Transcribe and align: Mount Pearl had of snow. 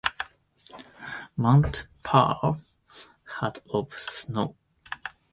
Mount 1.37 1.85
Pearl 2.03 2.59
had 3.39 3.59
of 3.71 3.93
snow. 3.99 4.55